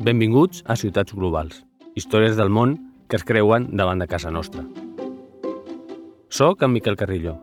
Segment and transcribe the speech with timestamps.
[0.00, 1.58] Benvinguts a Ciutats Globals,
[1.92, 2.70] històries del món
[3.04, 4.62] que es creuen davant de casa nostra.
[6.32, 7.34] Soc en Miquel Carrillo.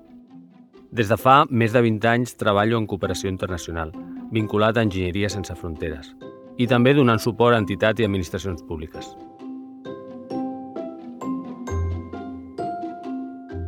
[0.89, 3.91] Des de fa més de 20 anys treballo en cooperació internacional,
[4.33, 6.09] vinculat a Enginyeria Sense Fronteres,
[6.57, 9.05] i també donant suport a entitats i administracions públiques.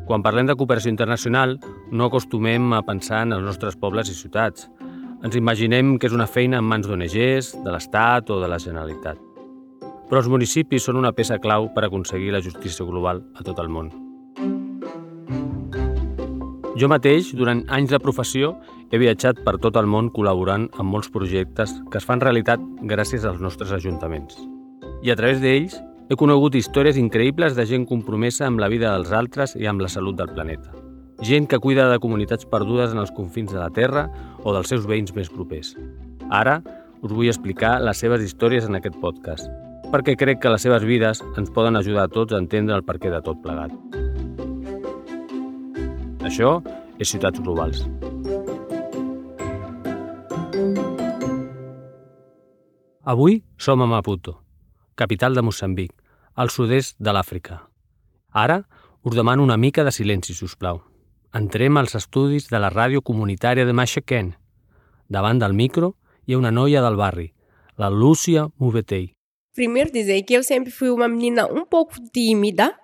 [0.09, 1.59] Quan parlem de cooperació internacional,
[1.91, 4.65] no acostumem a pensar en els nostres pobles i ciutats,
[5.23, 9.19] ens imaginem que és una feina en mans d'ONGs, de l'Estat o de la Generalitat.
[10.09, 13.69] Però els municipis són una peça clau per aconseguir la justícia global a tot el
[13.69, 13.91] món.
[16.79, 18.53] Jo mateix, durant anys de professió,
[18.89, 23.27] he viatjat per tot el món col·laborant amb molts projectes que es fan realitat gràcies
[23.27, 24.39] als nostres ajuntaments.
[25.03, 25.75] I a través d'ells
[26.09, 29.91] he conegut històries increïbles de gent compromesa amb la vida dels altres i amb la
[29.91, 30.88] salut del planeta
[31.21, 34.07] gent que cuida de comunitats perdudes en els confins de la Terra
[34.43, 35.75] o dels seus veïns més propers.
[36.31, 36.59] Ara
[37.03, 39.49] us vull explicar les seves històries en aquest podcast,
[39.91, 43.11] perquè crec que les seves vides ens poden ajudar a tots a entendre el perquè
[43.11, 43.73] de tot plegat.
[46.23, 46.59] Això
[46.99, 47.85] és Ciutats Globals.
[53.09, 54.37] Avui som a Maputo,
[54.95, 55.95] capital de Moçambic,
[56.35, 57.63] al sud-est de l'Àfrica.
[58.29, 58.61] Ara
[59.01, 60.83] us demano una mica de silenci, si us plau
[61.33, 64.33] entrem als estudis de la ràdio comunitària de Maixequén.
[65.07, 67.33] Davant del micro hi ha una noia del barri,
[67.77, 69.13] la Lúcia Movetei.
[69.55, 72.75] Primeiro dizer que eu sempre fui uma menina um pouco tímida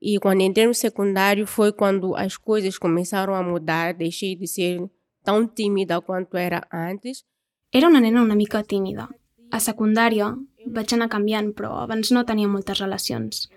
[0.00, 4.80] e quando entrei no secundário foi quando as coisas começaram a mudar, deixei de ser
[5.22, 7.24] tão tímida quanto era antes.
[7.72, 9.08] Era una nena una mica tímida.
[9.50, 10.34] A secundària
[10.66, 13.50] vaig anar canviant, però abans no tenia moltes relacions.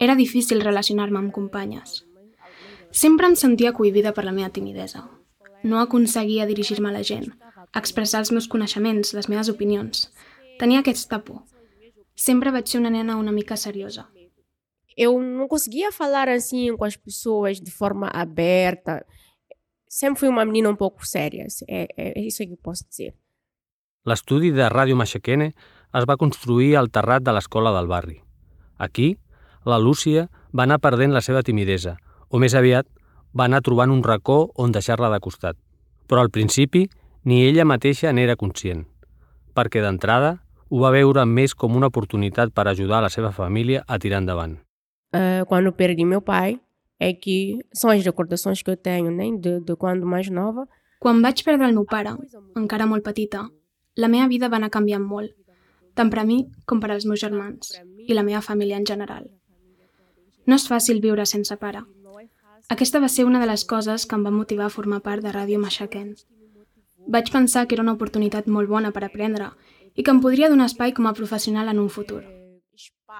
[0.00, 2.04] Era difícil relacionar-me amb companyes.
[2.90, 5.04] Sempre em sentia cohibida per la meva timidesa.
[5.62, 7.28] No aconseguia dirigir-me a la gent,
[7.76, 10.08] expressar els meus coneixements, les meves opinions.
[10.58, 11.44] Tenia aquesta por.
[12.18, 14.08] Sempre vaig ser una nena una mica seriosa.
[14.96, 19.06] Eu não conseguia falar assim com as pessoas de forma aberta.
[19.88, 21.46] Sempre fui uma menina um pouco séria.
[21.68, 23.14] É, é isso que posso dizer.
[24.04, 25.52] L'estudi de Ràdio Maxaquene
[25.94, 28.20] es va construir al terrat de l'escola del barri.
[28.78, 29.16] Aquí,
[29.64, 31.96] la Lúcia va anar perdent la seva timidesa–
[32.30, 32.86] o més aviat
[33.36, 35.58] va anar trobant un racó on deixar-la de costat.
[36.06, 36.86] Però al principi
[37.24, 38.86] ni ella mateixa n'era conscient,
[39.54, 40.38] perquè d'entrada
[40.70, 44.58] ho va veure més com una oportunitat per ajudar la seva família a tirar endavant.
[45.12, 46.60] Uh, quando perdi meu pai,
[47.00, 50.68] é que são as recordações que eu tenho, né, de, de quando mais nova.
[51.00, 52.12] Quan vaig perdre el meu pare,
[52.54, 53.48] encara molt petita,
[53.96, 55.32] la meva vida va anar canviant molt,
[55.96, 57.72] tant per a mi com per als meus germans
[58.06, 59.24] i la meva família en general.
[60.46, 61.80] No és fàcil viure sense pare,
[62.70, 65.32] aquesta va ser una de les coses que em va motivar a formar part de
[65.34, 66.12] Ràdio Maixaquén.
[67.10, 69.48] Vaig pensar que era una oportunitat molt bona per aprendre
[69.98, 72.20] i que em podria donar espai com a professional en un futur,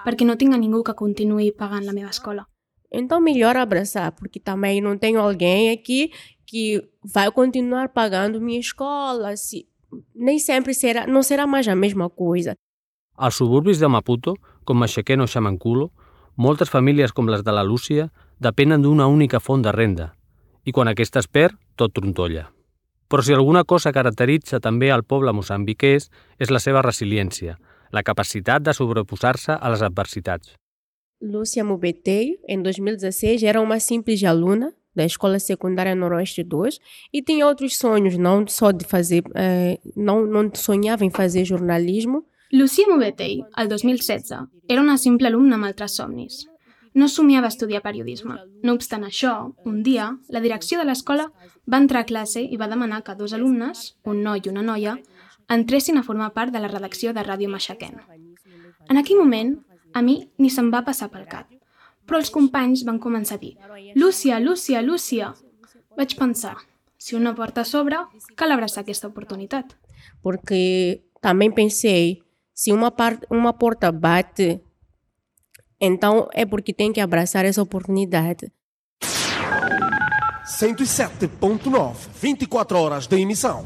[0.07, 2.47] perquè no tinc a ningú que continuï pagant la meva escola.
[2.93, 6.13] Então, melhor abraçar, porque também não tenho alguém aqui
[6.47, 9.37] que vai continuar pagando minha escola.
[9.37, 9.67] Se...
[10.15, 12.55] Nem sempre será, não será mais a mesma coisa.
[13.17, 14.35] Als suburbis de Maputo,
[14.65, 15.91] com Maixaquén o Xamanculo,
[16.37, 20.15] moltes famílies com les de la Lúcia depenen d'una única font de renda,
[20.65, 22.49] i quan aquesta es perd, tot trontolla.
[23.11, 26.09] Però si alguna cosa caracteritza també al poble moçambiquès
[26.39, 27.59] és la seva resiliència,
[27.93, 30.55] la capacitat de sobreposar-se a les adversitats.
[31.21, 36.79] Lúcia Mubetei, em 2016, era uma simples aluna da Escola Secundária Noroeste 2
[37.13, 42.25] e tinha outros sonhos, não só de fazer, eh, não, não sonhava em fazer jornalismo.
[42.53, 46.47] Lucia Mubetei, al 2016, era una simple alumna amb altres somnis.
[46.95, 48.37] No somiava estudiar periodisme.
[48.63, 51.29] No obstant això, un dia, la direcció de l'escola
[51.71, 54.97] va entrar a classe i va demanar que dos alumnes, un noi i una noia,
[55.49, 58.01] entressin a formar part de la redacció de Ràdio Maixaquén.
[58.89, 59.57] En aquell moment,
[59.95, 61.47] a mi ni se'm va passar pel cap,
[62.07, 63.57] però els companys van començar a dir
[63.95, 65.35] «Lúcia, Lúcia, Lúcia!»
[65.99, 66.57] Vaig pensar,
[66.97, 67.99] si una porta s'obre,
[68.37, 69.77] cal abraçar aquesta oportunitat.
[70.23, 72.23] Porque também pensei,
[72.55, 74.61] se uma, part, uma porta bate
[75.81, 78.53] Então é porque tem que abraçar essa oportunidade.
[80.45, 83.65] 107.9, 24 horas de emissão.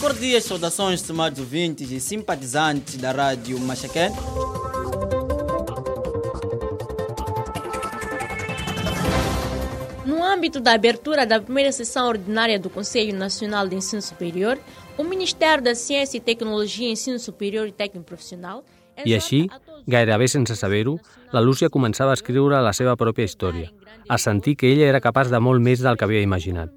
[0.00, 4.10] Cordiais saudações, estimados ouvintes e simpatizantes da Rádio Machaquén.
[10.04, 14.58] No âmbito da abertura da primeira sessão ordinária do Conselho Nacional de Ensino Superior,
[14.98, 18.64] o Ministério da Ciência e Tecnologia, Ensino Superior e Técnico Profissional
[19.04, 19.46] i així,
[19.86, 20.96] gairebé sense saber-ho,
[21.32, 23.70] la Lúcia començava a escriure la seva pròpia història,
[24.08, 26.72] a sentir que ella era capaç de molt més del que havia imaginat.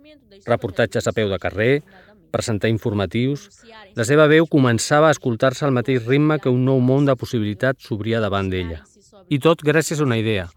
[0.45, 1.83] Reportatges a peu de carrer,
[2.31, 3.49] presentar informatius,
[3.95, 7.87] la seva veu començava a escoltar-se al mateix ritme que un nou món de possibilitats
[7.87, 8.83] s'obria davant d'ella.
[9.29, 10.47] I tot gràcies a una idea,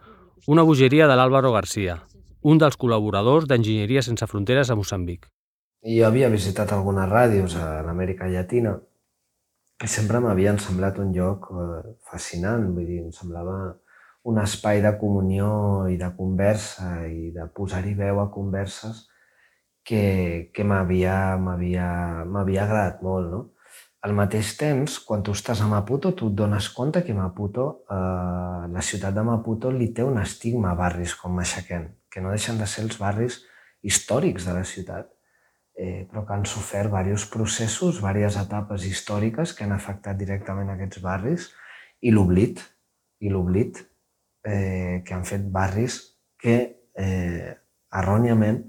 [0.46, 2.00] una bogeria de l'Àlvaro Garcia,
[2.42, 5.28] un dels col·laboradors d'Enginyeria Sense Fronteres a Moçambic.
[5.82, 8.76] Jo havia visitat algunes ràdios a l'Amèrica Llatina
[9.82, 13.56] i sempre m'havien semblat un lloc eh, fascinant, vull dir, em semblava
[14.30, 19.08] un espai de comunió i de conversa i de posar-hi veu a converses
[19.82, 23.42] que, que m'havia agradat molt, no?
[24.02, 28.62] Al mateix temps, quan tu estàs a Maputo, tu et dones compte que Maputo, eh,
[28.74, 32.58] la ciutat de Maputo li té un estigma a barris com Machaquén, que no deixen
[32.58, 33.40] de ser els barris
[33.82, 35.10] històrics de la ciutat,
[35.76, 41.02] eh, però que han sofert diversos processos, diverses etapes històriques que han afectat directament aquests
[41.04, 41.48] barris
[42.02, 42.60] i l'oblit,
[43.22, 43.80] i l'oblit
[44.44, 46.00] eh, que han fet barris
[46.42, 46.58] que
[46.98, 47.54] eh,
[47.92, 48.62] erròniament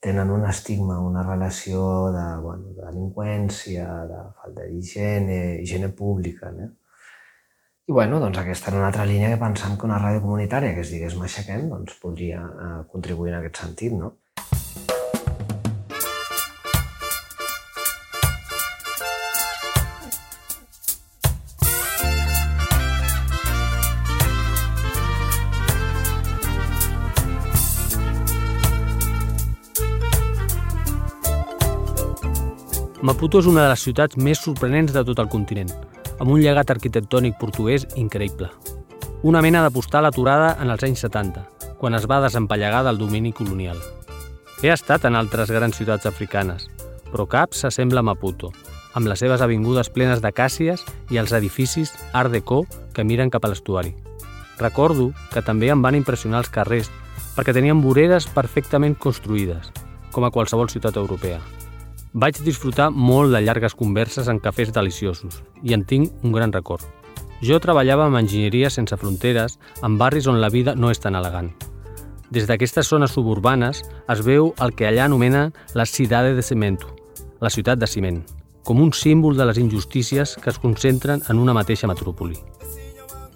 [0.00, 6.50] tenen un estigma, una relació de, bueno, de delinqüència, de falta d'higiene, higiene pública.
[6.56, 6.70] No?
[7.90, 10.84] I bueno, doncs aquesta era una altra línia que pensam que una ràdio comunitària que
[10.86, 13.92] es digués Maixaquem doncs, podria eh, contribuir en aquest sentit.
[13.92, 14.14] No?
[33.10, 35.70] Maputo és una de les ciutats més sorprenents de tot el continent,
[36.22, 38.46] amb un llegat arquitectònic portuguès increïble.
[39.26, 41.42] Una mena de postal aturada en els anys 70,
[41.80, 43.82] quan es va desempallegar del domini colonial.
[44.62, 46.68] He estat en altres grans ciutats africanes,
[47.10, 48.52] però cap s'assembla a Maputo,
[48.94, 52.62] amb les seves avingudes plenes de càcies i els edificis Art Deco
[52.94, 53.96] que miren cap a l'estuari.
[54.62, 56.94] Recordo que també em van impressionar els carrers
[57.34, 59.72] perquè tenien voreres perfectament construïdes,
[60.14, 61.42] com a qualsevol ciutat europea.
[62.12, 66.82] Vaig disfrutar molt de llargues converses en cafès deliciosos i en tinc un gran record.
[67.40, 71.52] Jo treballava amb enginyeria sense fronteres en barris on la vida no és tan elegant.
[72.30, 76.90] Des d'aquestes zones suburbanes es veu el que allà anomenen la Cidade de Cemento,
[77.40, 78.24] la ciutat de ciment,
[78.64, 82.38] com un símbol de les injustícies que es concentren en una mateixa metròpoli.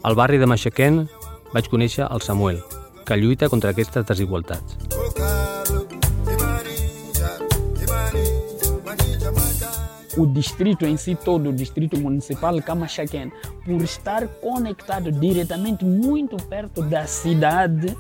[0.03, 1.05] Al barri de Maixequén
[1.55, 2.59] vaig conèixer el Samuel,
[3.07, 4.79] que lluita contra aquestes desigualtats.
[10.17, 13.33] O distrito em si todo, o distrito municipal Camachaquén,
[13.65, 17.97] por estar conectado diretamente muito perto da cidade,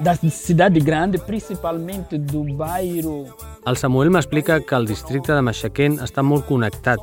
[0.00, 3.26] da cidade grande, principalmente do bairro.
[3.66, 7.00] El Samuel m'explica que el districte de Machaquén està molt connectat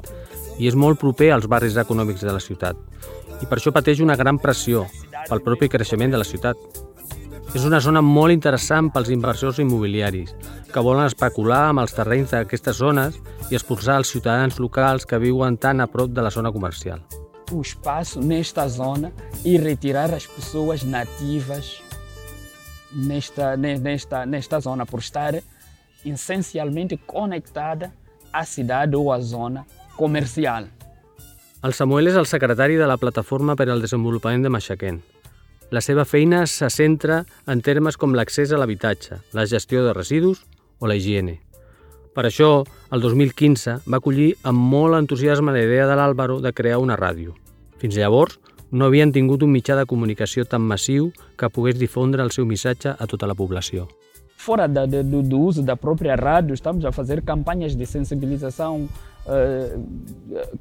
[0.58, 2.80] i és molt proper als barris econòmics de la ciutat
[3.42, 4.86] i per això pateix una gran pressió
[5.28, 6.58] pel propi creixement de la ciutat.
[7.56, 10.34] És una zona molt interessant pels inversors immobiliaris,
[10.76, 13.16] que volen especular amb els terrenys d'aquestes zones
[13.48, 17.00] i expulsar els ciutadans locals que viuen tan a prop de la zona comercial.
[17.56, 19.14] O espaço nesta zona
[19.46, 21.80] e retirar as pessoas nativas
[22.92, 25.40] nesta, nesta, nesta zona, por estar
[26.04, 27.94] essencialmente conectada
[28.34, 30.68] à cidade ou à zona comercial.
[31.64, 35.00] El Samuel és el secretari de la Plataforma per al Desenvolupament de Maixaquén,
[35.72, 40.44] la seva feina se centra en termes com l'accés a l'habitatge, la gestió de residus
[40.80, 41.40] o la higiene.
[42.16, 42.64] Per això,
[42.96, 47.36] el 2015 va acollir amb molt entusiasme la idea de l'Àlvaro de crear una ràdio.
[47.82, 48.40] Fins llavors,
[48.72, 52.96] no havien tingut un mitjà de comunicació tan massiu que pogués difondre el seu missatge
[52.96, 53.90] a tota la població.
[54.36, 58.88] Fora da, do, do uso da própria rádio, estamos a fazer campanhas de sensibilização
[59.28, 59.76] eh,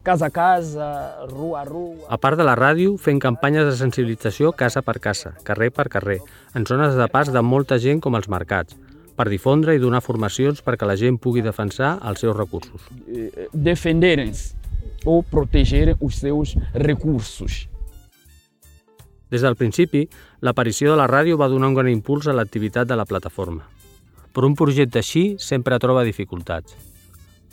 [0.03, 2.07] casa a casa, rua a rua.
[2.09, 6.21] A part de la ràdio, fent campanyes de sensibilització casa per casa, carrer per carrer,
[6.55, 8.79] en zones de pas de molta gent com els mercats,
[9.17, 12.89] per difondre i donar formacions perquè la gent pugui defensar els seus recursos.
[13.07, 14.55] Eh, defenderem-se
[15.05, 17.69] ou proteger os seus recursos.
[19.31, 20.05] Des del principi,
[20.41, 23.65] l'aparició de la ràdio va donar un gran impuls a l'activitat de la plataforma.
[24.35, 26.75] Però un projecte així sempre troba dificultats.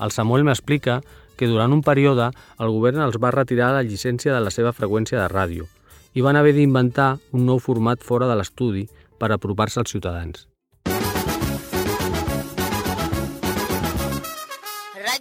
[0.01, 1.01] El Samuel m'explica
[1.37, 5.19] que durant un període el govern els va retirar la llicència de la seva freqüència
[5.21, 5.67] de ràdio
[6.13, 8.87] i van haver d'inventar un nou format fora de l'estudi
[9.17, 10.50] per apropar-se als ciutadans.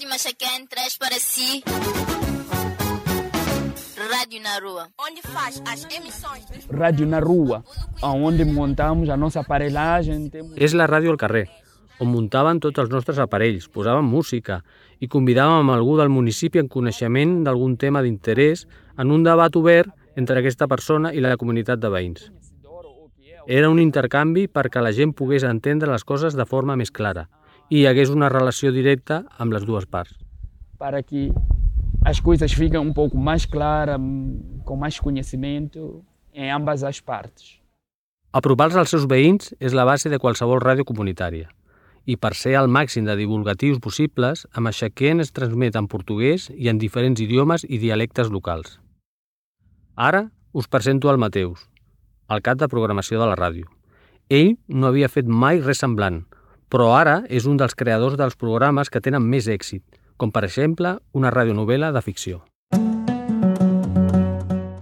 [0.00, 1.60] Ràdio Machaquén traz para si
[4.00, 6.48] Rádio na Rua, onde faz as emissões.
[6.70, 7.62] Rádio na Rua,
[8.00, 10.30] onde montamos a nossa aparelhagem.
[10.56, 11.50] És la ràdio al carrer,
[12.00, 14.62] on muntaven tots els nostres aparells, posaven música
[15.00, 18.64] i convidàvem algú del municipi en coneixement d'algun tema d'interès
[18.96, 22.30] en un debat obert entre aquesta persona i la comunitat de veïns.
[23.44, 27.28] Era un intercanvi perquè la gent pogués entendre les coses de forma més clara
[27.70, 30.18] i hi hagués una relació directa amb les dues parts.
[30.80, 31.30] para que
[32.06, 34.00] as coisas fiquem um pouco mais claras,
[34.64, 37.60] com mais conhecimento em ambas as partes.
[38.32, 41.50] Apropar-se als seus veïns és la base de qualsevol ràdio comunitària.
[42.06, 46.72] I per ser el màxim de divulgatius possibles, amb Aixequent es transmet en portuguès i
[46.72, 48.80] en diferents idiomes i dialectes locals.
[49.96, 51.68] Ara us presento el Mateus,
[52.30, 53.68] el cap de programació de la ràdio.
[54.30, 56.24] Ell no havia fet mai res semblant,
[56.70, 59.82] però ara és un dels creadors dels programes que tenen més èxit,
[60.16, 62.44] com per exemple una radionovela de ficció.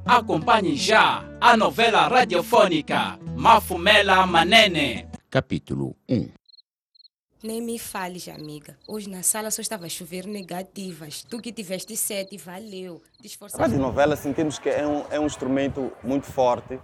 [0.08, 5.08] Acompanhe já a novela radiofônica Mafumela Manene.
[5.30, 6.38] Capítulo 1
[7.40, 8.76] Nem me fales, amiga.
[8.88, 11.22] Hoje na sala só estava a chover negativas.
[11.22, 13.00] Tu que tiveste sete, valeu.
[13.54, 16.80] A radionovela sentimos que é um, é um instrumento muito forte.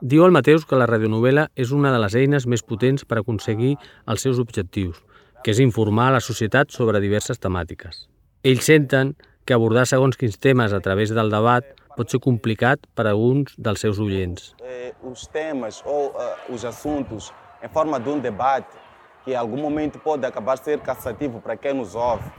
[0.00, 3.74] Diu el Mateus que la radionovela és una de les eines més potents per aconseguir
[4.06, 5.00] els seus objectius,
[5.44, 8.06] que és informar a la societat sobre diverses temàtiques.
[8.44, 11.66] Ells senten que abordar segons quins temes a través del debat
[11.96, 14.52] pot ser complicat per a alguns dels seus oients.
[14.60, 17.32] Eh, os temas ou uh, os assuntos
[17.62, 18.76] em forma de um debate
[19.24, 22.30] que em algum momento pode acabar ser cansativo para quem nos ouve.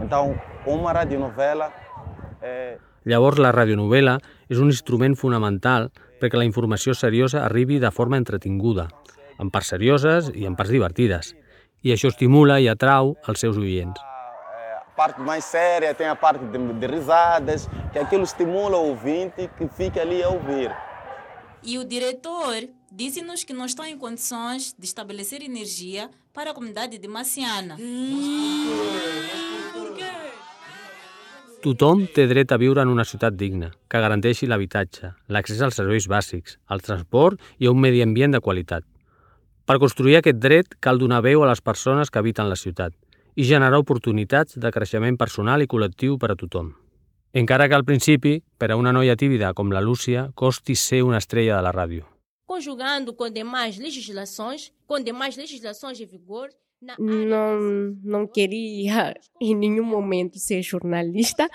[0.00, 1.72] Então, uma radionovela...
[2.40, 2.78] Eh...
[3.04, 4.18] Llavors, la radionovela
[4.52, 5.88] és un instrument fonamental
[6.20, 8.88] perquè la informació seriosa arribi de forma entretinguda,
[9.40, 11.32] en parts serioses i en parts divertides,
[11.80, 14.00] i això estimula i atrau els seus oients.
[14.00, 19.48] A parte mais séria tem a parte de, de risadas, que aquilo estimula o ouvinte
[19.56, 20.70] que fica ali a ouvir.
[21.62, 26.98] E o diretor disse-nos que não estão em condições de estabelecer energia para a comunidade
[26.98, 27.76] de Maciana.
[31.60, 36.06] Tothom té dret a viure en una ciutat digna, que garanteixi l'habitatge, l'accés als serveis
[36.08, 38.86] bàsics, al transport i a un medi ambient de qualitat.
[39.68, 42.96] Per construir aquest dret cal donar veu a les persones que habiten la ciutat
[43.36, 46.72] i generar oportunitats de creixement personal i col·lectiu per a tothom.
[47.36, 51.20] Encara que al principi, per a una noia tímida com la Lúcia, costi ser una
[51.20, 52.08] estrella de la ràdio.
[52.48, 56.48] Conjugando com demais legislações, com demais legislações em vigor,
[56.98, 57.60] não,
[58.02, 61.48] não queria em nenhum momento ser jornalista.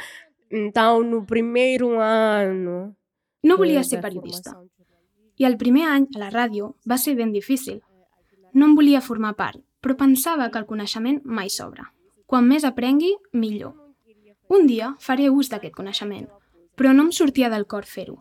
[0.52, 2.96] Então, no primeiro ano...
[3.44, 4.58] No volia ser periodista.
[5.38, 7.82] I el primer any a la ràdio va ser ben difícil.
[8.54, 11.92] No em volia formar part, però pensava que el coneixement mai sobra.
[12.26, 13.76] Quan més aprengui, millor.
[14.50, 16.30] Un dia faré ús d'aquest coneixement,
[16.78, 18.18] però no em sortia del cor fer-ho.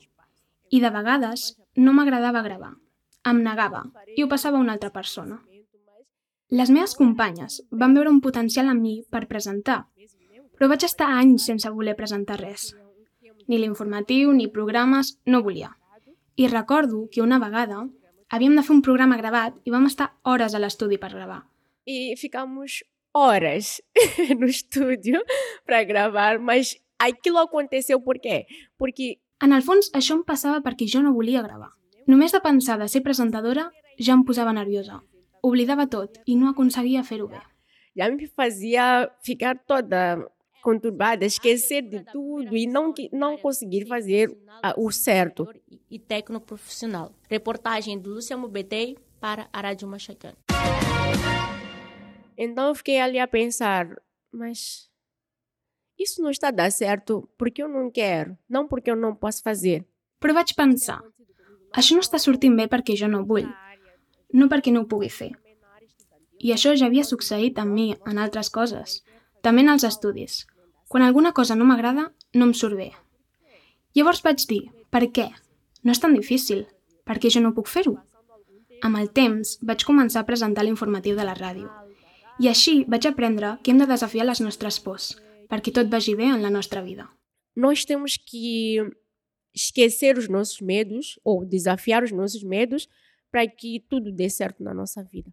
[0.70, 2.74] I de vegades no m'agradava gravar.
[3.24, 3.84] Em negava
[4.16, 5.38] i ho passava a una altra persona.
[6.52, 9.86] Les meves companyes van veure un potencial en mi per presentar,
[10.54, 12.74] però vaig estar anys sense voler presentar res.
[13.48, 15.72] Ni l'informatiu ni programes no volia.
[16.36, 17.86] I recordo que una vegada
[18.28, 21.44] havíem de fer un programa gravat i vam estar hores a l'estudi per gravar.
[21.84, 22.82] I ficamos
[23.12, 23.82] horas
[24.38, 25.22] no estúdio
[25.64, 28.46] para gravar, mas aquilo aconteceu por quê?
[28.76, 29.20] Porque...
[29.42, 31.72] En el fons, això em passava perquè jo no volia gravar.
[32.06, 33.66] Només de pensar de ser presentadora
[33.98, 35.02] ja em posava nerviosa.
[35.44, 37.40] Oblidava tot i no aconseguia fer-ho bé.
[37.94, 40.26] Já me fazia ficar toda
[40.62, 45.46] conturbada, esquecer de tudo e não, não conseguir fazer uh, o certo.
[45.90, 47.12] E técnico profissional.
[47.28, 50.38] Reportagem do Luciano Betei para a Rádio Machacana.
[52.38, 54.00] Então eu fiquei ali a pensar,
[54.32, 54.88] mas
[55.98, 59.42] isso não está a dar certo porque eu não quero, não porque eu não posso
[59.42, 59.86] fazer.
[60.24, 61.02] Però vaig pensar,
[61.76, 63.44] això no està sortint bé perquè jo no vull,
[64.34, 65.30] no perquè no ho pugui fer.
[66.44, 69.00] I això ja havia succeït amb mi en altres coses,
[69.40, 70.42] també en els estudis.
[70.90, 72.90] Quan alguna cosa no m'agrada, no em surt bé.
[73.94, 75.30] Llavors vaig dir, per què?
[75.86, 76.66] No és tan difícil,
[77.06, 77.96] perquè jo no puc fer-ho.
[78.84, 81.70] Amb el temps vaig començar a presentar l'informatiu de la ràdio
[82.42, 85.12] i així vaig aprendre que hem de desafiar les nostres pors,
[85.50, 87.06] perquè tot vagi bé en la nostra vida.
[87.54, 88.82] Nós temos que
[89.54, 92.88] esquecer os nossos medos ou desafiar os nossos medos
[93.34, 95.28] para que tudo dê certo na nossa vida.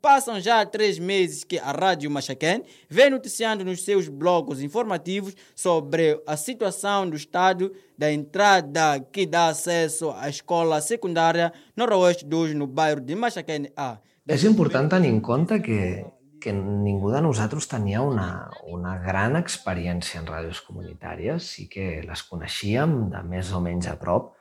[0.00, 6.18] Passam já três meses que a Rádio Machaquém vem noticiando nos seus blocos informativos sobre
[6.26, 12.66] a situação do estado da entrada que dá acesso à escola secundária Noroeste 2 no
[12.66, 14.00] bairro de Machaquém A.
[14.26, 16.06] És important tenir en compte que
[16.40, 22.22] que ningú de nosaltres tenia una, una gran experiència en ràdios comunitàries, sí que les
[22.22, 24.35] coneixíem de més o menys a prop,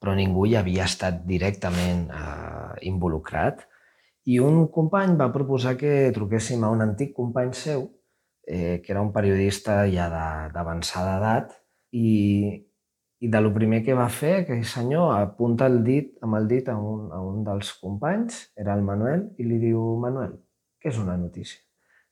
[0.00, 3.64] però ningú hi havia estat directament eh, involucrat.
[4.26, 7.86] I un company va proposar que truquéssim a un antic company seu,
[8.46, 10.08] eh, que era un periodista ja
[10.54, 11.56] d'avançada edat,
[11.92, 12.10] i,
[13.22, 16.68] i de lo primer que va fer, aquell senyor apunta el dit amb el dit
[16.68, 20.36] a un, a un dels companys, era el Manuel, i li diu, Manuel,
[20.82, 21.62] què és una notícia?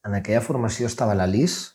[0.05, 1.75] En aquella formació estava la Lis,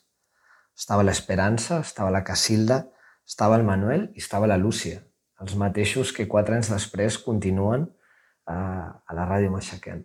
[0.79, 2.85] Estava l'Esperança, estava la Casilda,
[3.27, 5.01] estava el Manuel i estava la Lúcia,
[5.39, 7.87] els mateixos que quatre anys després continuen
[8.45, 8.59] a,
[9.07, 10.03] a la ràdio Maxaquent.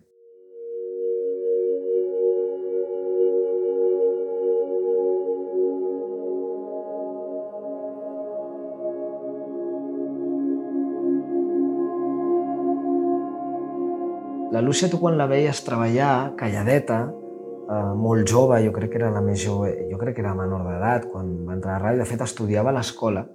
[14.55, 19.09] La Lúcia, tu quan la veies treballar, calladeta, eh, molt jove, jo crec que era
[19.11, 22.05] la més jove, jo crec que era menor d'edat quan va entrar a la ràdio,
[22.05, 23.25] de fet estudiava a l'escola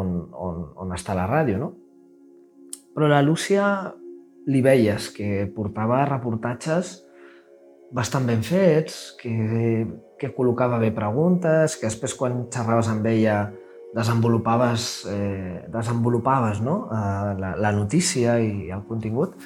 [0.00, 1.72] on, on, on està la ràdio, no?
[2.96, 3.66] Però la Lúcia
[4.46, 6.94] li veies que portava reportatges
[7.96, 9.32] bastant ben fets, que,
[10.18, 13.36] que col·locava bé preguntes, que després quan xerraves amb ella
[13.96, 16.78] desenvolupaves, eh, desenvolupaves no?
[16.92, 19.36] eh, la, la notícia i el contingut.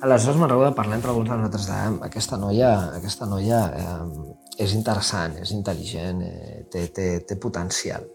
[0.00, 3.96] Aleshores me'n recordo de parlar entre alguns de nosaltres de aquesta noia, aquesta noia eh,
[4.62, 8.06] és interessant, és intel·ligent, eh, té, té, té potencial.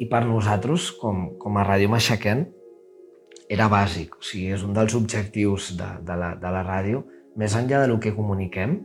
[0.00, 2.44] I per nosaltres, com, com a Ràdio Maxaquent,
[3.48, 7.04] era bàsic, o sigui, és un dels objectius de, de, la, de la ràdio,
[7.38, 8.76] més enllà de lo que comuniquem,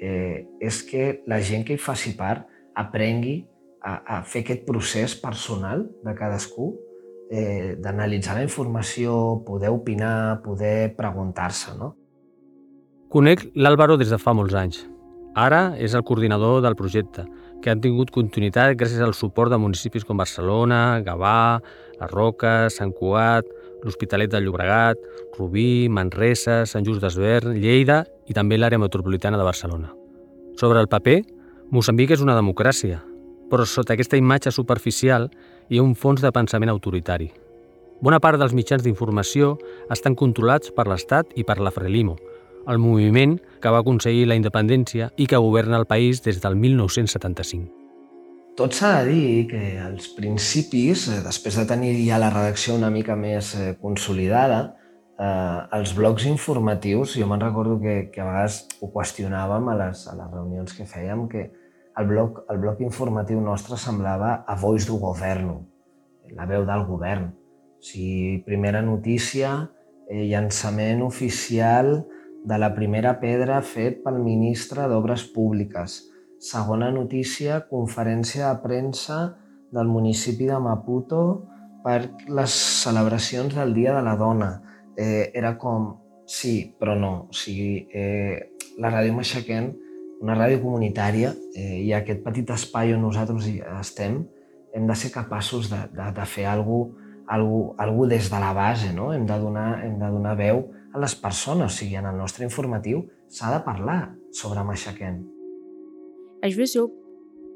[0.00, 2.46] eh, és que la gent que hi faci part
[2.76, 3.40] aprengui
[3.82, 6.72] a, a fer aquest procés personal de cadascú
[7.30, 11.74] eh, d'analitzar la informació, poder opinar, poder preguntar-se.
[11.78, 11.94] No?
[13.12, 14.84] Conec l'Àlvaro des de fa molts anys.
[15.36, 17.26] Ara és el coordinador del projecte,
[17.62, 21.60] que han tingut continuïtat gràcies al suport de municipis com Barcelona, Gavà,
[22.00, 23.48] Les Roques, Sant Cugat,
[23.82, 25.00] l'Hospitalet de Llobregat,
[25.38, 29.92] Rubí, Manresa, Sant Just d'Esvern, Lleida i també l'àrea metropolitana de Barcelona.
[30.56, 31.22] Sobre el paper,
[31.70, 33.00] Moçambic és una democràcia,
[33.50, 35.30] però sota aquesta imatge superficial
[35.68, 37.32] hi ha un fons de pensament autoritari.
[38.02, 39.54] Bona part dels mitjans d'informació
[39.90, 42.16] estan controlats per l'Estat i per la Frelimo,
[42.68, 47.86] el moviment que va aconseguir la independència i que governa el país des del 1975.
[48.56, 52.88] Tot s'ha de dir que als principis, eh, després de tenir ja la redacció una
[52.90, 54.76] mica més eh, consolidada,
[55.18, 60.06] eh, els blocs informatius, jo me'n recordo que, que a vegades ho qüestionàvem a les,
[60.08, 61.50] a les reunions que fèiem, que
[61.96, 65.58] el bloc, el bloc informatiu nostre semblava a voix del govern,
[66.36, 67.30] la veu del govern.
[67.76, 69.68] O sigui, primera notícia,
[70.08, 72.06] eh, llançament oficial
[72.44, 75.98] de la primera pedra fet pel ministre d'Obres Públiques.
[76.42, 79.20] Segona notícia, conferència de premsa
[79.72, 81.22] del municipi de Maputo
[81.84, 84.52] per les celebracions del Dia de la Dona.
[84.96, 85.94] Eh, era com,
[86.26, 87.14] sí, però no.
[87.30, 89.72] O sigui, eh, la ràdio Maxaquent
[90.20, 93.48] una ràdio comunitària eh, i aquest petit espai on nosaltres
[93.80, 94.22] estem,
[94.74, 99.12] hem de ser capaços de, de, de fer alguna algú des de la base, no?
[99.12, 100.62] hem, de donar, hem de donar veu
[100.96, 105.28] a les persones, o sigui, en el nostre informatiu s'ha de parlar sobre Machaquén.
[106.40, 106.88] Às vezes eu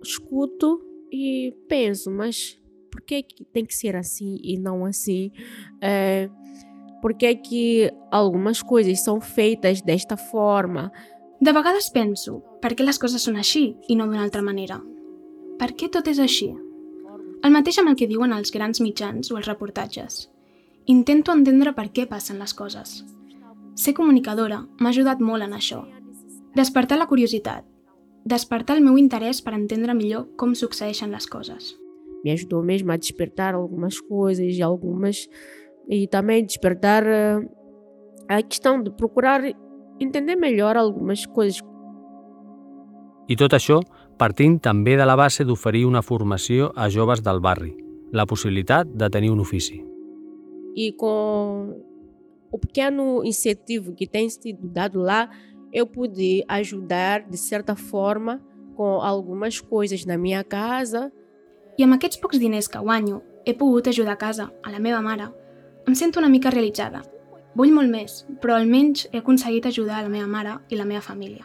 [0.03, 5.33] escuto e penso, mas por que, que tem que ser assim e não assim?
[5.81, 6.29] É,
[7.01, 10.93] por que, que algumas coisas são feitas desta forma?
[11.41, 14.83] De vegades penso, per què les coses són així i no d'una altra manera?
[15.57, 16.51] Per què tot és així?
[17.41, 20.29] El mateix amb el que diuen els grans mitjans o els reportatges.
[20.93, 23.01] Intento entendre per què passen les coses.
[23.81, 25.79] Ser comunicadora m'ha ajudat molt en això.
[26.53, 27.65] Despertar la curiositat.
[28.29, 31.71] Despertar el meu interès per entendre millor com succeeixen les coses.
[32.21, 35.25] Me ajudou mesmo a despertar algumas coisas, algumas
[35.89, 37.07] e também despertar
[38.29, 39.41] a questão de procurar
[39.99, 41.65] entender millor algunes coses.
[43.29, 43.81] I tot això
[44.21, 47.73] partint també de la base d'oferir una formació a joves del barri,
[48.13, 49.81] la possibilitat de tenir un ofici.
[50.77, 51.40] E com
[52.51, 55.31] o pequeno incentivo que tem sido dado lá,
[55.73, 58.41] eu pude ajudar, de certa forma,
[58.75, 61.13] com algumas coisas na minha casa.
[61.79, 65.01] I amb aquests pocs diners que guanyo, he pogut ajudar a casa, a la meva
[65.01, 65.31] mare.
[65.87, 67.03] Em sento una mica realitzada
[67.59, 71.03] Vull molt més, però almenys he aconseguit ajudar a la meva mare i la meva
[71.03, 71.43] família.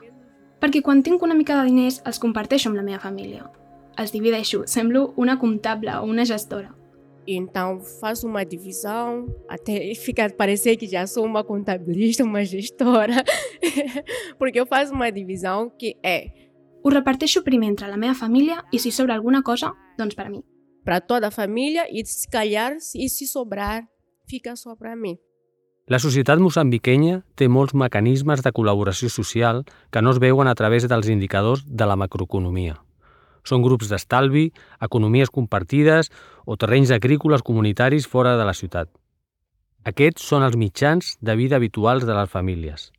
[0.61, 3.47] Perquè quan tinc una mica de diners els comparteixo amb la meva família.
[3.97, 6.73] Els divideixo, semblo una comptable o una gestora.
[7.27, 13.23] Então faço uma divisão, até fica parecer que já sou uma contabilista, uma gestora,
[14.37, 16.45] porque eu faço uma divisão que é
[16.85, 20.29] ho reparteixo primer entre la meva família i si sobra alguna cosa, doncs per a
[20.29, 20.43] mi.
[20.83, 23.89] Para toda a família e se calhar, e se sobrar,
[24.29, 25.17] fica só para mim.
[25.87, 30.85] La societat moçambiquenya té molts mecanismes de col·laboració social que no es veuen a través
[30.89, 32.84] dels indicadors de la macroeconomia.
[33.45, 34.49] Són grups d'estalvi,
[34.81, 36.11] economies compartides
[36.45, 38.89] o terrenys agrícoles comunitaris fora de la ciutat.
[39.85, 42.91] Aquests són els mitjans de vida habituals de les famílies.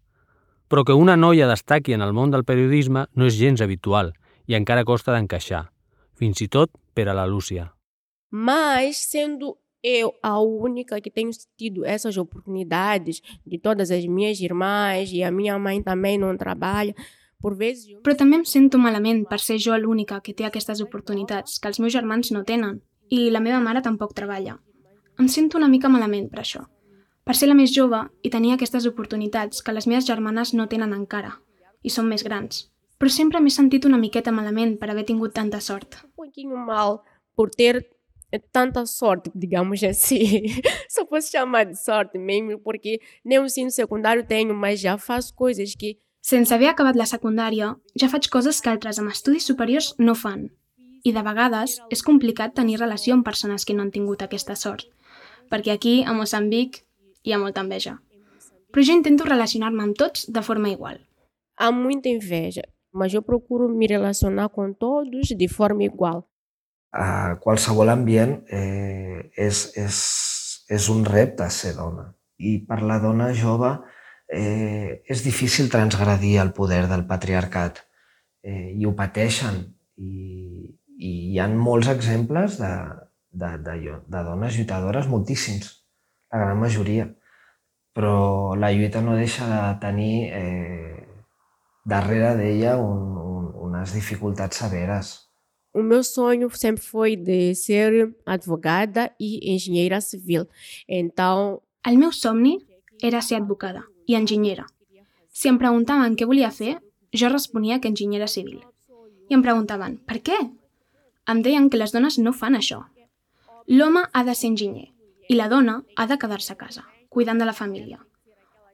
[0.71, 4.15] Però que una noia destaqui en el món del periodisme no és gens habitual
[4.47, 5.67] i encara costa d'encaixar.
[6.17, 7.71] fins i tot per a la Lúcia.
[8.31, 15.13] Mas, sendo eu a única que tenho tido essas oportunidades, de todas as minhas irmãs
[15.13, 16.95] e a minha mãe também não trabalha.
[17.42, 21.81] Però també em sento malament per ser jo l'única que té aquestes oportunitats que els
[21.81, 24.59] meus germans no tenen i la meva mare tampoc treballa.
[25.18, 26.64] Em sento una mica malament per això.
[27.25, 30.94] Per ser la més jove i tenir aquestes oportunitats que les meves germanes no tenen
[30.94, 31.37] encara
[31.83, 32.66] i són més grans.
[32.99, 35.99] Però sempre m'he sentit una miqueta malament per haver tingut tanta sort.
[36.16, 37.01] Pouquinho mal
[37.35, 37.85] por ter
[38.53, 40.44] tanta sorte, digamos assim.
[40.88, 45.35] Só posso chamar de sorte mesmo, porque nem o ensino secundário tenho, mas já faço
[45.35, 49.93] coisas que Sense haver acabat la secundària, ja faig coses que altres amb estudis superiors
[50.03, 50.49] no fan.
[51.07, 54.89] I de vegades és complicat tenir relació amb persones que no han tingut aquesta sort,
[55.51, 56.83] perquè aquí, a Moçambic,
[57.23, 58.01] hi ha molta enveja.
[58.75, 60.99] Però jo intento relacionar-me amb tots de forma igual.
[61.57, 62.62] há muita inveja,
[62.93, 66.29] mas eu procuro me relacionar com todos de forma igual.
[66.93, 69.97] A qualsevol ambient eh, és, és,
[70.69, 72.12] és un repte ser dona.
[72.37, 73.73] I per la dona jove
[74.29, 77.83] eh, és difícil transgredir el poder del patriarcat
[78.43, 79.62] eh, i ho pateixen.
[79.97, 80.12] I,
[80.97, 82.73] I hi ha molts exemples de,
[83.31, 85.71] de, de, de dones lluitadores, moltíssims,
[86.33, 87.09] la gran majoria.
[87.97, 91.07] Però la lluita no deixa de tenir eh,
[91.85, 95.15] darrere d'ella un, un, unes dificultats severes.
[95.77, 100.49] O meu sonho sempre foi de ser advogada e engenheira civil.
[100.89, 102.59] Então, El meu somni
[103.01, 104.66] era ser advocada i enginyera.
[105.31, 106.79] Si em preguntaven què volia fer,
[107.12, 108.62] jo responia que enginyera civil.
[109.29, 110.38] I em preguntaven, per què?
[111.27, 112.85] Em deien que les dones no fan això.
[113.66, 114.92] L'home ha de ser enginyer
[115.29, 117.99] i la dona ha de quedar-se a casa, cuidant de la família.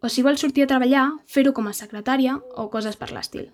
[0.03, 3.49] O si vol sortir a treballar, fer-ho com a secretària o coses per l'estil.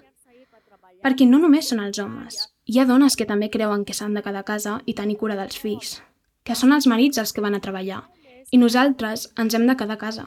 [1.04, 2.40] Perquè no només són els homes.
[2.66, 5.36] Hi ha dones que també creuen que s'han de quedar a casa i tenir cura
[5.38, 6.00] dels fills,
[6.42, 8.02] que són els marits els que van a treballar,
[8.50, 10.26] i nosaltres ens hem de quedar a casa.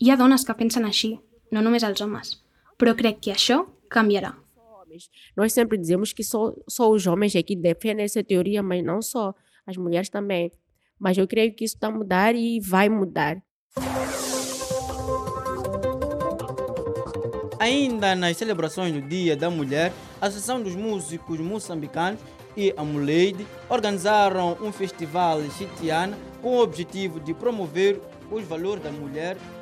[0.00, 1.10] Hi ha dones que pensen així,
[1.52, 2.30] no només els homes,
[2.80, 4.30] però crec que això canviarà.
[5.36, 9.34] nós sempre dizemos que só, só os homens aqui defendem essa teoria, mas não só,
[9.66, 10.50] as mulheres também.
[10.98, 13.42] Mas eu creio que isso está a mudar e vai mudar.
[17.58, 22.20] Ainda nas celebrações do Dia da Mulher, a Associação dos Músicos Moçambicanos
[22.56, 28.00] e a Muleide organizaram um festival xitiana com o objetivo de promover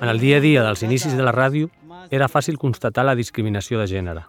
[0.01, 1.71] En el dia a dia dels inicis de la ràdio
[2.11, 4.25] era fàcil constatar la discriminació de gènere.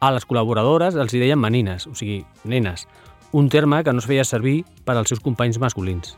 [0.00, 2.86] A les col·laboradores els hi deien menines, o sigui, nenes,
[3.32, 6.16] un terme que no es feia servir per als seus companys masculins.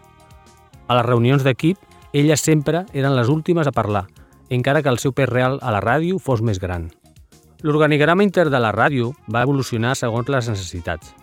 [0.87, 1.79] A les reunions d'equip,
[2.13, 4.07] elles sempre eren les últimes a parlar,
[4.51, 6.91] encara que el seu pes real a la ràdio fos més gran.
[7.63, 11.15] L'organigrama intern de la ràdio va evolucionar segons les necessitats.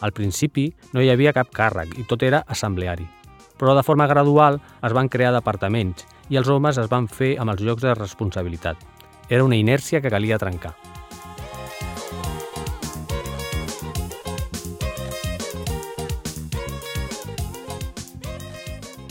[0.00, 3.17] Al principi no hi havia cap càrrec i tot era assembleari.
[3.58, 7.50] Però de forma gradual es van crear departaments i els homes es van fer amb
[7.54, 8.78] els llocs de responsabilitat.
[9.28, 10.76] Era una inèrcia que calia trencar.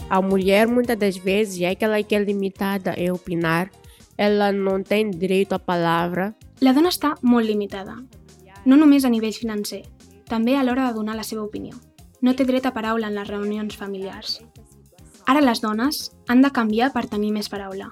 [0.10, 3.70] A mulher, muitas das vezes, é que ela que é limitada a opinar,
[4.18, 6.34] ela não tem direito à palavra.
[6.62, 7.98] La dona està molt limitada.
[8.66, 9.84] No només a nivell financer,
[10.26, 11.76] també a l'hora de donar la seva opinió.
[12.22, 14.40] No té dret a paraula en les reunions familiars.
[15.28, 17.92] Ara les dones han de canviar per tenir més paraula,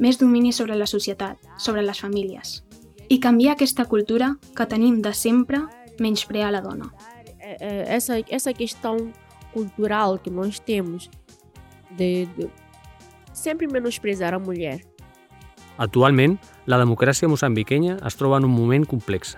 [0.00, 2.60] més domini sobre la societat, sobre les famílies,
[3.08, 5.62] i canviar aquesta cultura que tenim de sempre
[5.98, 6.92] menysprear la dona.
[7.38, 9.12] É, é, Essa, essa questão
[9.52, 11.10] cultural que nós temos
[11.96, 12.50] de, de
[13.32, 14.80] sempre menosprezar a mulher.
[15.76, 19.34] Actualment, la democràcia moçambiquenya es troba en un moment complex.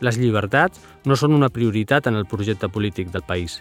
[0.00, 3.60] Les llibertats no són una prioritat en el projecte polític del país.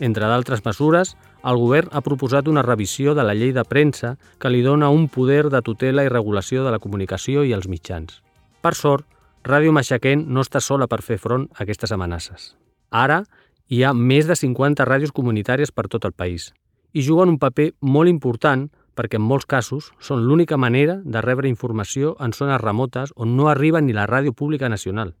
[0.00, 4.50] Entre d'altres mesures, el govern ha proposat una revisió de la llei de premsa que
[4.50, 8.22] li dona un poder de tutela i regulació de la comunicació i els mitjans.
[8.62, 9.06] Per sort,
[9.44, 12.54] Ràdio Maxaquén no està sola per fer front a aquestes amenaces.
[12.90, 13.24] Ara,
[13.68, 16.52] hi ha més de 50 ràdios comunitàries per tot el país
[16.94, 21.50] i juguen un paper molt important perquè en molts casos són l'única manera de rebre
[21.50, 25.14] informació en zones remotes on no arriba ni la ràdio pública nacional.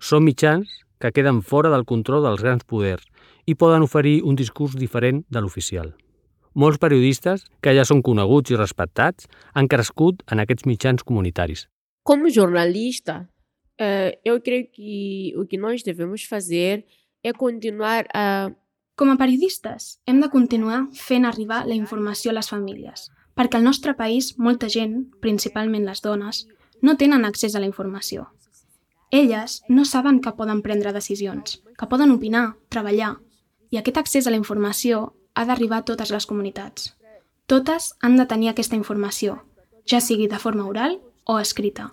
[0.00, 3.04] Són mitjans que queden fora del control dels grans poders
[3.46, 5.92] i poden oferir un discurs diferent de l'oficial.
[6.54, 11.68] Molts periodistes, que ja són coneguts i respectats, han crescut en aquests mitjans comunitaris.
[12.02, 13.28] Como jornalista,
[13.78, 16.86] eh, eu creio que o que nós devemos fazer
[17.22, 18.50] é continuar a
[19.00, 23.64] Com a periodistes, hem de continuar fent arribar la informació a les famílies, perquè al
[23.64, 26.42] nostre país molta gent, principalment les dones,
[26.84, 28.26] no tenen accés a la informació.
[29.10, 33.16] Elles no saben que poden prendre decisions, que poden opinar, treballar,
[33.70, 36.92] i aquest accés a la informació ha d'arribar a totes les comunitats.
[37.50, 39.40] Totes han de tenir aquesta informació,
[39.86, 41.90] ja sigui de forma oral o escrita.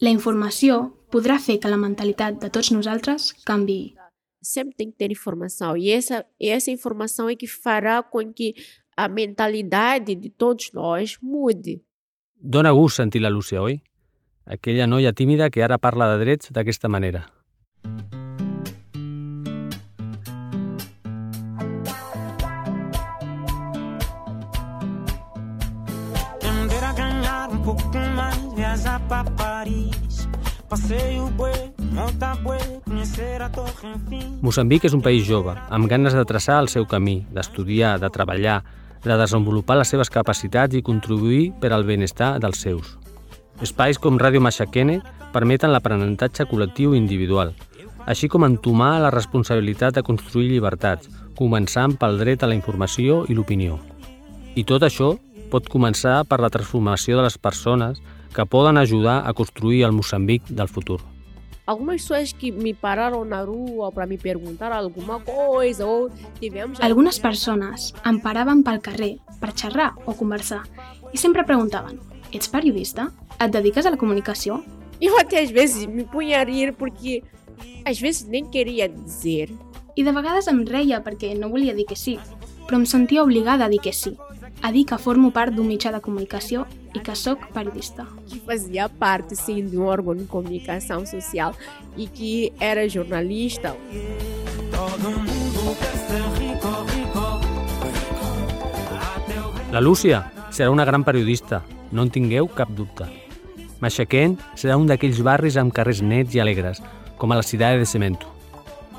[0.00, 3.94] La informació podrà fer que la mentalitat de tots nosaltres canvi.
[4.42, 8.54] Sempre tem que ter informação e essa, essa informação é que fará com que
[8.96, 11.80] a mentalidade de todos nós mude.
[12.36, 13.82] Dóna gust sentir la Lúcia, oi?
[14.48, 17.26] Aquella noia tímida que ara parla de drets d'aquesta manera.
[26.40, 30.24] Quem dera ganhar um pouco mais, viajar para Paris.
[30.68, 31.52] Passeio bué,
[31.92, 34.38] monta bué, conhecer a torre, enfim.
[34.40, 38.62] Moçambic és un país jove, amb ganes de traçar el seu camí, d'estudiar, de treballar,
[39.04, 42.96] de desenvolupar les seves capacitats i contribuir per al benestar dels seus.
[43.58, 45.00] Espais com Ràdio Maxaquene
[45.32, 47.50] permeten l'aprenentatge col·lectiu i individual,
[48.06, 53.34] així com entomar la responsabilitat de construir llibertats, començant pel dret a la informació i
[53.34, 53.80] l'opinió.
[54.54, 55.16] I tot això
[55.50, 57.98] pot començar per la transformació de les persones
[58.34, 61.00] que poden ajudar a construir el Moçambic del futur.
[61.66, 66.80] Algumas pessoas que me pararam na rua para me perguntar alguma coisa ou tivemos...
[66.80, 70.62] Algunes persones em paraven pel carrer per xerrar o conversar
[71.12, 71.98] i sempre preguntaven
[72.32, 73.12] Ets periodista?
[73.40, 74.62] Et dediques a la comunicació?
[75.00, 77.22] Eu até às vezes me punha a rir porque
[77.84, 79.50] às vezes nem queria dizer.
[79.96, 82.18] I de vegades em reia perquè no volia dir que sí,
[82.66, 84.16] però em sentia obligada a dir que sí,
[84.62, 88.06] a dir que formo part d'un mitjà de comunicació i que sóc periodista.
[88.28, 91.54] Que fazia parte, sim, de um órgão de comunicação social
[91.96, 93.76] e que era jornalista.
[99.70, 103.06] La Lúcia serà una gran periodista, no en tingueu cap dubte.
[103.80, 106.82] Maxaquén serà un d'aquells barris amb carrers nets i alegres,
[107.18, 108.26] com a la Cidade de Cemento.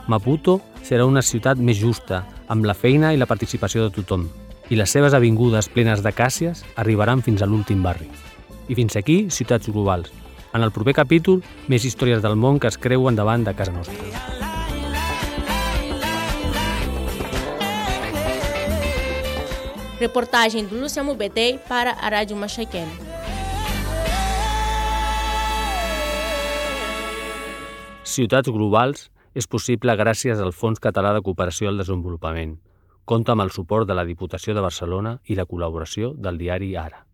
[0.07, 4.27] Maputo serà una ciutat més justa, amb la feina i la participació de tothom,
[4.69, 8.09] i les seves avingudes plenes d'acàcies arribaran fins a l'últim barri.
[8.69, 10.13] I fins aquí, ciutats globals.
[10.53, 14.48] En el proper capítol, més històries del món que es creuen davant de casa nostra.
[19.99, 22.91] Reportagem de Lúcia Mubetei para a Rádio Machaquene.
[28.03, 32.55] Ciutats globals és possible gràcies al Fons Català de Cooperació al Desenvolupament.
[33.03, 37.08] Compta amb el suport de la Diputació de Barcelona i la col·laboració del diari Ara.